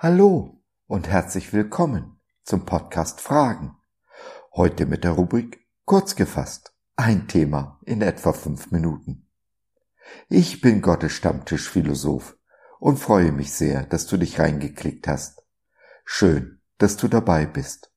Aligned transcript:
Hallo 0.00 0.62
und 0.86 1.08
herzlich 1.08 1.52
willkommen 1.52 2.20
zum 2.44 2.64
Podcast 2.64 3.20
Fragen. 3.20 3.76
Heute 4.54 4.86
mit 4.86 5.02
der 5.02 5.10
Rubrik 5.10 5.66
Kurz 5.86 6.14
gefasst. 6.14 6.72
Ein 6.94 7.26
Thema 7.26 7.80
in 7.84 8.00
etwa 8.00 8.32
fünf 8.32 8.70
Minuten. 8.70 9.28
Ich 10.28 10.60
bin 10.60 10.82
Gottes 10.82 11.14
Stammtischphilosoph 11.14 12.38
und 12.78 12.98
freue 12.98 13.32
mich 13.32 13.52
sehr, 13.52 13.86
dass 13.86 14.06
du 14.06 14.18
dich 14.18 14.38
reingeklickt 14.38 15.08
hast. 15.08 15.42
Schön, 16.04 16.60
dass 16.76 16.96
du 16.96 17.08
dabei 17.08 17.46
bist. 17.46 17.92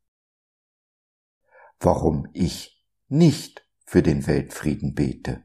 Warum 1.79 2.27
ich 2.33 2.83
nicht 3.09 3.63
für 3.86 4.02
den 4.02 4.25
Weltfrieden 4.25 4.95
bete. 4.95 5.44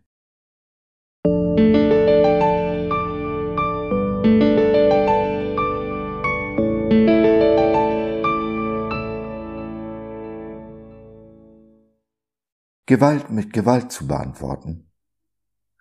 Gewalt 12.88 13.30
mit 13.30 13.52
Gewalt 13.52 13.90
zu 13.90 14.06
beantworten, 14.06 14.92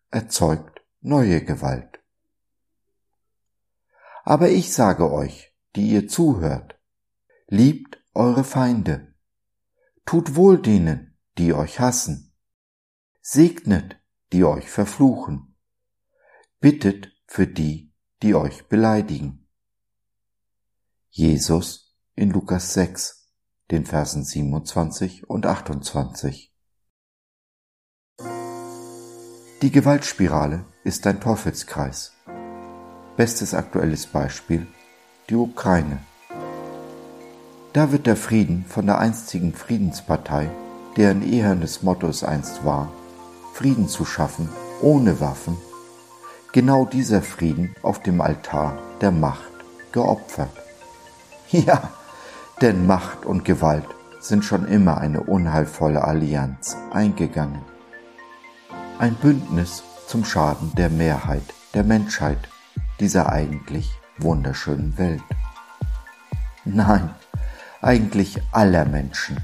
erzeugt 0.09 0.82
neue 1.02 1.46
Gewalt. 1.46 2.00
Aber 4.23 4.50
ich 4.50 4.73
sage 4.73 5.12
euch, 5.12 5.55
die 5.76 5.91
ihr 5.91 6.08
zuhört, 6.08 6.82
liebt 7.48 8.04
eure 8.16 8.44
Feinde, 8.44 9.13
tut 10.04 10.36
wohl 10.36 10.60
denen, 10.60 11.16
die 11.38 11.54
euch 11.54 11.80
hassen, 11.80 12.34
segnet, 13.22 13.98
die 14.34 14.44
euch 14.44 14.68
verfluchen, 14.72 15.55
bittet 16.60 17.12
für 17.27 17.46
die, 17.46 17.94
die 18.24 18.34
euch 18.34 18.68
beleidigen. 18.68 19.48
Jesus 21.12 21.96
in 22.16 22.32
Lukas 22.32 22.74
6, 22.74 23.32
den 23.70 23.85
Versen 23.85 24.24
27 24.24 25.29
und 25.29 25.46
28. 25.46 26.54
Die 29.61 29.71
Gewaltspirale 29.71 30.65
ist 30.84 31.07
ein 31.07 31.21
Teufelskreis. 31.21 32.11
Bestes 33.15 33.53
aktuelles 33.53 34.05
Beispiel 34.05 34.67
die 35.29 35.35
Ukraine. 35.35 35.99
Da 37.71 37.93
wird 37.93 38.05
der 38.05 38.17
Frieden 38.17 38.65
von 38.67 38.85
der 38.85 38.99
einstigen 38.99 39.53
Friedenspartei, 39.53 40.49
deren 40.98 41.21
ehernes 41.23 41.83
Motto 41.83 42.07
es 42.07 42.21
einst 42.21 42.65
war, 42.65 42.91
Frieden 43.53 43.87
zu 43.87 44.03
schaffen 44.03 44.49
ohne 44.81 45.21
Waffen, 45.21 45.57
genau 46.51 46.83
dieser 46.83 47.21
Frieden 47.21 47.73
auf 47.81 48.03
dem 48.03 48.20
Altar 48.20 48.77
der 48.99 49.11
Macht 49.11 49.51
geopfert. 49.93 50.51
Ja, 51.51 51.91
denn 52.59 52.85
Macht 52.85 53.26
und 53.26 53.45
Gewalt 53.45 53.85
sind 54.20 54.43
schon 54.43 54.67
immer 54.67 54.98
eine 54.98 55.21
unheilvolle 55.21 56.03
Allianz 56.03 56.76
eingegangen 56.91 57.61
ein 58.99 59.15
Bündnis 59.15 59.84
zum 60.07 60.24
Schaden 60.24 60.74
der 60.76 60.90
Mehrheit 60.90 61.43
der 61.74 61.84
Menschheit 61.84 62.38
dieser 62.99 63.29
eigentlich 63.29 63.91
wunderschönen 64.18 64.97
Welt. 64.97 65.22
Nein, 66.63 67.13
eigentlich 67.81 68.41
aller 68.53 68.85
Menschen, 68.85 69.38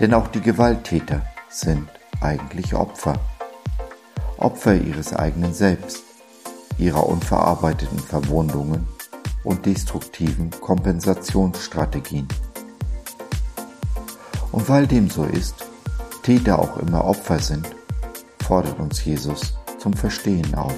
denn 0.00 0.12
auch 0.14 0.26
die 0.28 0.40
Gewalttäter 0.40 1.22
sind 1.48 1.88
eigentlich 2.20 2.74
Opfer. 2.74 3.14
Opfer 4.36 4.74
ihres 4.74 5.14
eigenen 5.14 5.54
Selbst, 5.54 6.02
ihrer 6.76 7.06
unverarbeiteten 7.06 8.00
Verwundungen 8.00 8.86
und 9.44 9.64
destruktiven 9.64 10.50
Kompensationsstrategien. 10.50 12.26
Und 14.50 14.68
weil 14.68 14.86
dem 14.86 15.08
so 15.08 15.24
ist, 15.24 15.54
Täter 16.22 16.58
auch 16.58 16.78
immer 16.78 17.04
Opfer 17.04 17.38
sind, 17.38 17.75
fordert 18.46 18.78
uns 18.78 19.04
Jesus 19.04 19.54
zum 19.78 19.92
Verstehen 19.92 20.54
auf. 20.54 20.76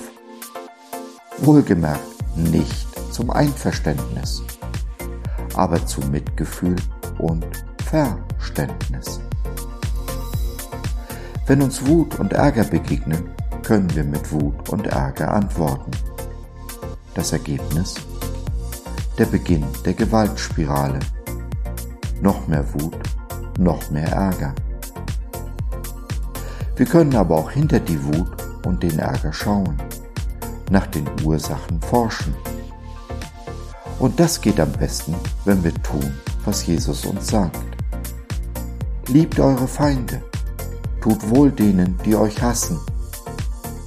Wohlgemerkt 1.39 2.01
nicht 2.35 2.87
zum 3.13 3.31
Einverständnis, 3.31 4.43
aber 5.55 5.85
zu 5.85 6.01
Mitgefühl 6.01 6.77
und 7.19 7.45
Verständnis. 7.85 9.21
Wenn 11.47 11.61
uns 11.61 11.87
Wut 11.87 12.19
und 12.19 12.33
Ärger 12.33 12.65
begegnen, 12.65 13.31
können 13.63 13.95
wir 13.95 14.05
mit 14.05 14.33
Wut 14.33 14.71
und 14.71 14.87
Ärger 14.87 15.33
antworten. 15.33 15.91
Das 17.15 17.33
Ergebnis? 17.33 17.97
Der 19.19 19.27
Beginn 19.27 19.65
der 19.85 19.95
Gewaltspirale. 19.95 21.01
Noch 22.23 22.47
mehr 22.49 22.65
Wut, 22.75 22.99
noch 23.59 23.91
mehr 23.91 24.09
Ärger. 24.09 24.55
Wir 26.79 26.87
können 26.87 27.17
aber 27.17 27.37
auch 27.37 27.51
hinter 27.51 27.81
die 27.81 28.01
Wut 28.05 28.31
und 28.65 28.85
den 28.85 29.01
Ärger 29.01 29.33
schauen, 29.33 29.77
nach 30.71 30.87
den 30.87 31.09
Ursachen 31.25 31.81
forschen. 31.81 32.33
Und 33.99 34.21
das 34.21 34.41
geht 34.41 34.61
am 34.61 34.71
besten, 34.71 35.17
wenn 35.45 35.65
wir 35.65 35.75
tun, 35.83 36.15
was 36.45 36.65
Jesus 36.65 37.05
uns 37.05 37.27
sagt. 37.27 37.59
Liebt 39.09 39.41
eure 39.41 39.67
Feinde, 39.67 40.23
tut 41.01 41.29
wohl 41.29 41.51
denen, 41.51 41.99
die 42.05 42.15
euch 42.15 42.41
hassen, 42.41 42.79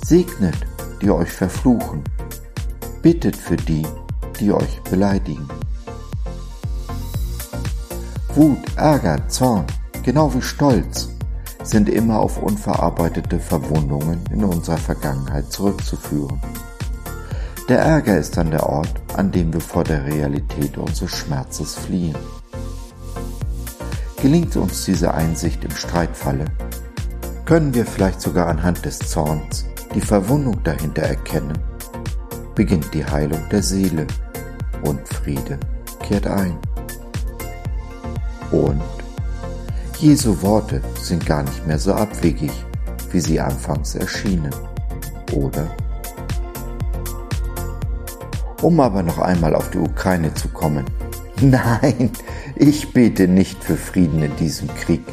segnet, 0.03 0.57
die 1.01 1.11
euch 1.11 1.31
verfluchen, 1.31 2.03
bittet 3.01 3.37
für 3.37 3.55
die, 3.55 3.87
die 4.37 4.51
euch 4.51 4.81
beleidigen. 4.89 5.47
Wut, 8.35 8.59
Ärger, 8.75 9.25
Zorn, 9.29 9.65
genau 10.03 10.33
wie 10.33 10.41
Stolz, 10.41 11.07
sind 11.63 11.89
immer 11.89 12.19
auf 12.19 12.41
unverarbeitete 12.41 13.39
Verwundungen 13.39 14.19
in 14.31 14.43
unserer 14.43 14.77
Vergangenheit 14.77 15.51
zurückzuführen. 15.51 16.39
Der 17.69 17.79
Ärger 17.79 18.17
ist 18.17 18.37
dann 18.37 18.51
der 18.51 18.67
Ort, 18.67 18.93
an 19.15 19.31
dem 19.31 19.53
wir 19.53 19.61
vor 19.61 19.83
der 19.83 20.05
Realität 20.05 20.77
unseres 20.77 21.11
Schmerzes 21.11 21.75
fliehen. 21.75 22.15
Gelingt 24.21 24.55
uns 24.57 24.85
diese 24.85 25.13
Einsicht 25.13 25.63
im 25.63 25.71
Streitfalle, 25.71 26.45
können 27.45 27.73
wir 27.73 27.85
vielleicht 27.85 28.21
sogar 28.21 28.47
anhand 28.47 28.85
des 28.85 28.99
Zorns 28.99 29.65
die 29.93 30.01
Verwundung 30.01 30.63
dahinter 30.63 31.03
erkennen, 31.03 31.57
beginnt 32.55 32.93
die 32.93 33.05
Heilung 33.05 33.41
der 33.49 33.63
Seele 33.63 34.07
und 34.83 35.07
Friede 35.07 35.59
kehrt 36.01 36.27
ein. 36.27 36.57
Und 38.51 38.81
Jesu 40.01 40.41
Worte 40.41 40.81
sind 40.99 41.27
gar 41.27 41.43
nicht 41.43 41.67
mehr 41.67 41.77
so 41.77 41.93
abwegig, 41.93 42.49
wie 43.11 43.19
sie 43.19 43.39
anfangs 43.39 43.93
erschienen, 43.93 44.49
oder? 45.31 45.69
Um 48.63 48.79
aber 48.79 49.03
noch 49.03 49.19
einmal 49.19 49.53
auf 49.53 49.69
die 49.69 49.77
Ukraine 49.77 50.33
zu 50.33 50.47
kommen. 50.47 50.85
Nein, 51.39 52.09
ich 52.55 52.91
bete 52.93 53.27
nicht 53.27 53.63
für 53.63 53.77
Frieden 53.77 54.23
in 54.23 54.35
diesem 54.37 54.69
Krieg 54.73 55.03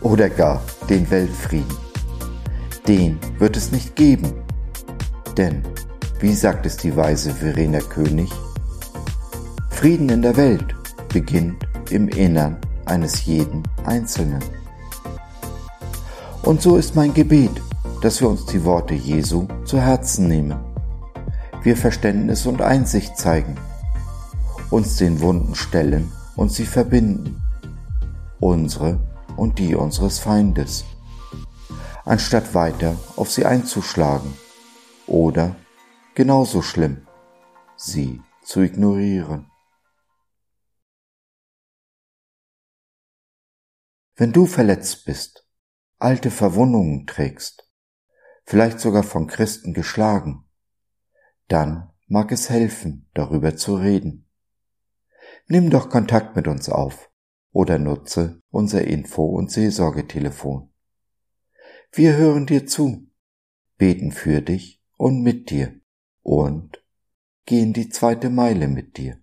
oder 0.00 0.30
gar 0.30 0.62
den 0.88 1.10
Weltfrieden. 1.10 1.76
Den 2.86 3.18
wird 3.38 3.54
es 3.54 3.70
nicht 3.70 3.96
geben. 3.96 4.32
Denn, 5.36 5.62
wie 6.20 6.32
sagt 6.32 6.64
es 6.64 6.78
die 6.78 6.96
weise 6.96 7.34
Verena 7.34 7.80
König, 7.80 8.30
Frieden 9.68 10.08
in 10.08 10.22
der 10.22 10.38
Welt 10.38 10.74
beginnt 11.12 11.66
im 11.90 12.08
Innern 12.08 12.56
eines 12.88 13.26
jeden 13.26 13.62
Einzelnen. 13.84 14.42
Und 16.42 16.62
so 16.62 16.76
ist 16.76 16.96
mein 16.96 17.14
Gebet, 17.14 17.50
dass 18.02 18.20
wir 18.20 18.28
uns 18.28 18.46
die 18.46 18.64
Worte 18.64 18.94
Jesu 18.94 19.46
zu 19.64 19.80
Herzen 19.80 20.28
nehmen, 20.28 20.58
wir 21.62 21.76
Verständnis 21.76 22.46
und 22.46 22.62
Einsicht 22.62 23.16
zeigen, 23.16 23.56
uns 24.70 24.96
den 24.96 25.20
Wunden 25.20 25.54
stellen 25.54 26.12
und 26.36 26.52
sie 26.52 26.66
verbinden, 26.66 27.42
unsere 28.40 29.00
und 29.36 29.58
die 29.58 29.74
unseres 29.74 30.18
Feindes, 30.18 30.84
anstatt 32.04 32.54
weiter 32.54 32.96
auf 33.16 33.30
sie 33.30 33.44
einzuschlagen 33.44 34.32
oder, 35.06 35.56
genauso 36.14 36.62
schlimm, 36.62 36.98
sie 37.76 38.20
zu 38.42 38.60
ignorieren. 38.60 39.50
Wenn 44.20 44.32
du 44.32 44.46
verletzt 44.46 45.04
bist, 45.04 45.46
alte 46.00 46.32
Verwundungen 46.32 47.06
trägst, 47.06 47.70
vielleicht 48.44 48.80
sogar 48.80 49.04
von 49.04 49.28
Christen 49.28 49.74
geschlagen, 49.74 50.44
dann 51.46 51.92
mag 52.08 52.32
es 52.32 52.50
helfen, 52.50 53.08
darüber 53.14 53.56
zu 53.56 53.76
reden. 53.76 54.28
Nimm 55.46 55.70
doch 55.70 55.88
Kontakt 55.88 56.34
mit 56.34 56.48
uns 56.48 56.68
auf 56.68 57.12
oder 57.52 57.78
nutze 57.78 58.42
unser 58.50 58.82
Info- 58.82 59.36
und 59.36 59.52
Seelsorgetelefon. 59.52 60.68
Wir 61.92 62.16
hören 62.16 62.46
dir 62.46 62.66
zu, 62.66 63.08
beten 63.76 64.10
für 64.10 64.42
dich 64.42 64.82
und 64.96 65.22
mit 65.22 65.50
dir 65.50 65.80
und 66.22 66.84
gehen 67.44 67.72
die 67.72 67.88
zweite 67.88 68.30
Meile 68.30 68.66
mit 68.66 68.96
dir. 68.96 69.22